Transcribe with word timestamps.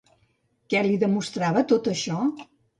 Què 0.75 0.81
li 0.87 0.97
demostrava 1.05 1.65
tot 1.75 1.93
això? 1.95 2.21